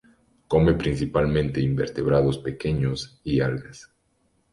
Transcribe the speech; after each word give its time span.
Come 0.47 0.73
principalmente 0.73 1.61
invertebrados 1.61 2.39
pequeños 2.39 3.19
y 3.23 3.41
algas. 3.41 3.93